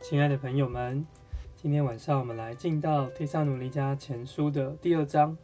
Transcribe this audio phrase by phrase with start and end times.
[0.00, 1.06] 亲爱的朋友们，
[1.54, 5.36] 今天晚上我们来进到《帖撒努尼迦前书》的第二章。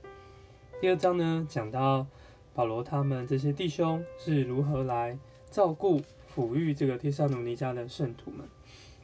[0.81, 2.07] 第二章呢，讲到
[2.55, 5.19] 保罗他们这些弟兄是如何来
[5.51, 6.01] 照顾、
[6.35, 8.49] 抚育这个帖撒努尼迦的圣徒们。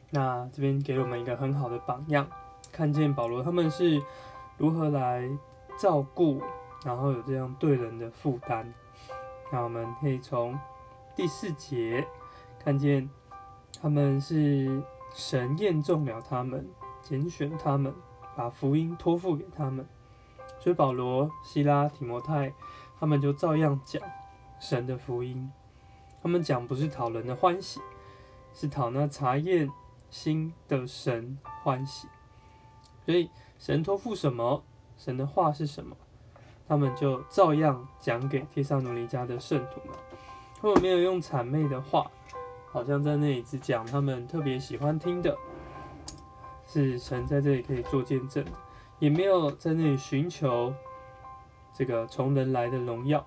[0.09, 2.27] 那这边给我们一个很好的榜样，
[2.71, 4.01] 看见保罗他们是
[4.57, 5.29] 如何来
[5.77, 6.41] 照顾，
[6.83, 8.73] 然后有这样对人的负担。
[9.51, 10.57] 那我们可以从
[11.15, 12.05] 第四节
[12.59, 13.07] 看见
[13.79, 14.81] 他们是。
[15.13, 16.67] 神验中了他们，
[17.01, 17.93] 拣选他们，
[18.35, 19.87] 把福音托付给他们。
[20.59, 22.51] 所以保罗、希拉、提摩太，
[22.99, 24.01] 他们就照样讲
[24.59, 25.51] 神的福音。
[26.21, 27.79] 他们讲不是讨人的欢喜，
[28.53, 29.69] 是讨那查验
[30.09, 32.07] 心的神欢喜。
[33.05, 34.63] 所以神托付什么，
[34.97, 35.95] 神的话是什么，
[36.67, 39.95] 他们就照样讲给帖撒罗尼迦的圣徒们。
[40.59, 42.09] 他们没有用谄媚的话。
[42.73, 45.37] 好像在那里只讲他们特别喜欢听的，
[46.65, 48.43] 是神在这里可以做见证，
[48.97, 50.73] 也没有在那里寻求
[51.71, 53.23] 这个从人来的荣耀。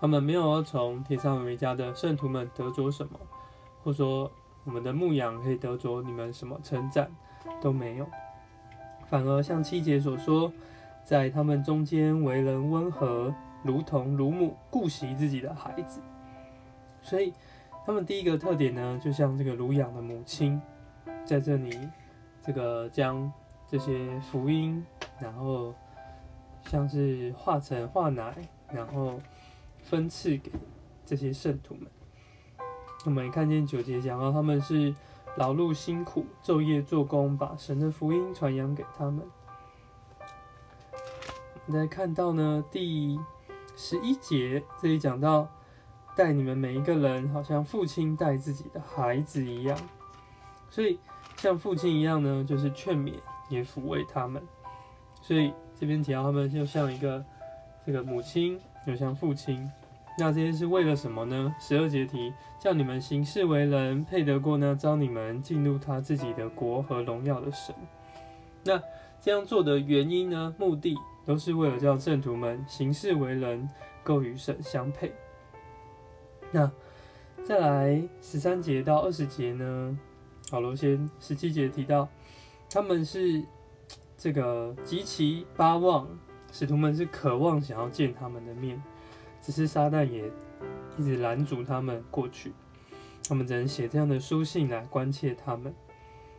[0.00, 3.20] 他们没有从铁上维家的圣徒们得着什么，
[3.84, 4.28] 或说
[4.64, 7.08] 我们的牧养可以得着你们什么称赞
[7.60, 8.06] 都没有，
[9.08, 10.52] 反而像七姐所说，
[11.04, 16.00] 在他们中间为人温和，如同乳母顾惜自己的孩子，
[17.00, 17.32] 所以。
[17.86, 20.60] 他们第一个特点呢，就像这个乳养的母亲，
[21.24, 21.76] 在这里，
[22.40, 23.32] 这个将
[23.66, 24.84] 这些福音，
[25.18, 25.74] 然后
[26.62, 28.36] 像是化成化奶，
[28.70, 29.20] 然后
[29.82, 30.52] 分赐给
[31.04, 31.86] 这些圣徒们。
[33.06, 34.94] 我们也看见九节讲到，他们是
[35.36, 39.26] 劳碌辛苦，昼夜做工，把神的福音传扬给他们。
[41.66, 43.18] 我们再看到呢，第
[43.74, 45.48] 十一节这里讲到。
[46.20, 49.74] 带你们每一个人，好像父亲带自己的孩子一样，
[50.68, 50.98] 所以
[51.38, 53.14] 像父亲一样呢，就是劝勉
[53.48, 54.42] 也抚慰他们。
[55.22, 57.24] 所以这边提到他们就像一个
[57.86, 59.66] 这个母亲，又像父亲。
[60.18, 61.54] 那这些是为了什么呢？
[61.58, 62.30] 十二节题，
[62.60, 67.74] 叫你们行事为人，配得过那招你们进入他自己的国和荣耀的神。
[68.62, 68.78] 那
[69.22, 70.54] 这样做的原因呢？
[70.58, 70.94] 目的
[71.24, 73.66] 都是为了叫圣徒们行事为人，
[74.04, 75.10] 够与神相配。
[76.52, 76.70] 那
[77.44, 79.98] 再来十三节到二十节呢？
[80.50, 82.08] 保罗先十七节提到，
[82.68, 83.42] 他们是
[84.16, 86.08] 这个极其巴望，
[86.50, 88.82] 使徒们是渴望想要见他们的面，
[89.40, 90.28] 只是撒旦也
[90.98, 92.52] 一直拦阻他们过去。
[93.28, 95.72] 他们只能写这样的书信来关切他们。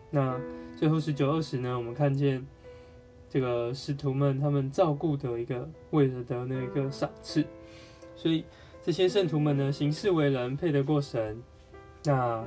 [0.09, 0.37] 那
[0.75, 1.77] 最后十九二十呢？
[1.77, 2.45] 我们看见
[3.29, 7.45] 这个使徒们他们照顾的一个为了的那个赏赐，
[8.15, 8.43] 所以。
[8.83, 11.39] 这些圣徒们呢，行事为人配得过神，
[12.03, 12.43] 那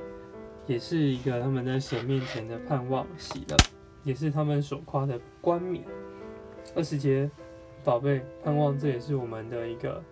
[0.67, 3.57] 也是一个他们在神面前的盼望喜乐，
[4.03, 5.85] 也是他们所夸的冠冕。
[6.75, 7.31] 二十节，
[7.85, 10.03] 宝贝，盼望这也是我们的一个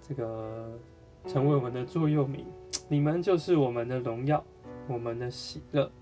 [0.00, 0.78] 这个
[1.26, 2.46] 成为我们的座右铭。
[2.88, 4.42] 你们就是我们的荣耀，
[4.88, 5.92] 我们的喜乐。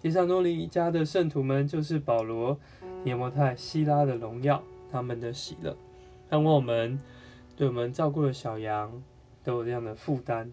[0.00, 2.56] 提撒多尼家的圣徒们就是保罗、
[3.02, 4.62] 提摩太、希拉的荣耀，
[4.92, 5.76] 他们的喜乐。
[6.30, 6.96] 盼望我们。
[7.56, 9.02] 对我们照顾的小羊
[9.42, 10.50] 都有这样的负担，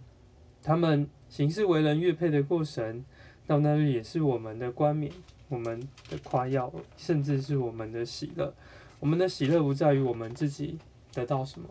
[0.61, 3.03] 他们行事为人越配得过神，
[3.47, 5.11] 到那日也是我们的冠冕，
[5.49, 5.79] 我们
[6.09, 8.53] 的夸耀，甚至是我们的喜乐。
[8.99, 10.77] 我们的喜乐不在于我们自己
[11.11, 11.67] 得到什么，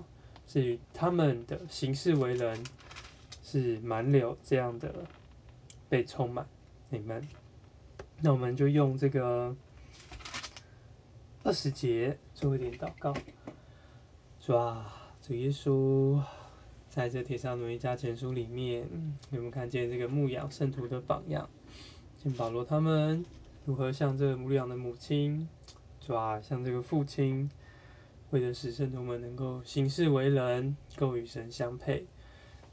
[0.48, 2.64] 是于他们的行事为人
[3.42, 4.92] 是满了这样的
[5.88, 6.44] 被充满。
[6.88, 7.26] 你们，
[8.20, 9.54] 那我们就用这个
[11.44, 13.14] 二十节做一点祷告，
[14.40, 14.99] 是吧？
[15.22, 16.18] 主耶稣
[16.88, 18.88] 在这《铁上罗一家前书》里面，
[19.30, 21.48] 有没有看见这个牧养圣徒的榜样？
[22.16, 23.24] 见保罗他们
[23.66, 25.46] 如何像这牧养的母亲，
[26.00, 26.40] 是吧？
[26.40, 27.50] 像这个父亲，
[28.30, 32.06] 为了使圣徒们能够行事为人，够与神相配，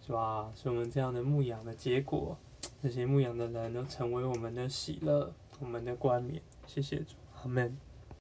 [0.06, 0.50] 是吧？
[0.56, 2.38] 是我们这样的牧养的结果，
[2.82, 6.42] 这些牧养的人都成为我们的喜乐，我们的冠冕。
[6.66, 7.78] 谢谢主，阿门。